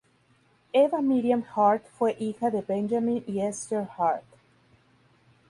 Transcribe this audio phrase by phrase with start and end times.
[0.73, 4.23] Eva Miriam Hart fue hija de Benjamin y Esther Hart.